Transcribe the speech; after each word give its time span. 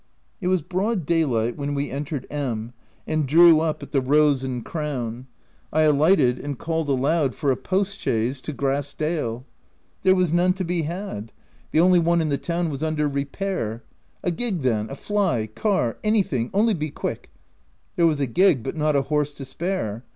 It 0.41 0.47
was 0.47 0.63
broad 0.63 1.05
daylight 1.05 1.55
when 1.57 1.75
we 1.75 1.91
entered 1.91 2.25
M— 2.31 2.73
and 3.07 3.27
drew 3.27 3.59
up 3.59 3.83
at 3.83 3.91
the 3.91 4.01
Rose 4.01 4.43
and 4.43 4.65
Crown. 4.65 5.27
I 5.71 5.81
alighted 5.81 6.39
and 6.39 6.57
called 6.57 6.89
aloud 6.89 7.35
for 7.35 7.51
a 7.51 7.55
post 7.55 7.99
chaise 7.99 8.41
to 8.41 8.51
Grass 8.51 8.95
dale. 8.95 9.11
OF 9.11 9.31
WILDFELL 9.31 9.35
HALL. 9.35 10.03
285 10.03 10.03
There 10.03 10.15
was 10.15 10.33
none 10.33 10.53
to 10.53 10.63
be 10.63 10.81
had: 11.27 11.31
the 11.69 11.79
only 11.81 11.99
one 11.99 12.19
in 12.19 12.29
the 12.29 12.39
town 12.39 12.71
was 12.71 12.81
under 12.81 13.07
repair. 13.07 13.83
€i 14.23 14.29
A 14.29 14.31
gig 14.31 14.63
then— 14.63 14.89
a 14.89 14.95
fly— 14.95 15.45
car— 15.53 15.99
anything— 16.03 16.49
only 16.51 16.73
be 16.73 16.89
quick!" 16.89 17.29
There 17.95 18.07
was 18.07 18.19
a 18.19 18.25
gig 18.25 18.63
but 18.63 18.75
not 18.75 18.95
a 18.95 19.03
horse 19.03 19.33
to 19.33 19.45
spare. 19.45 20.03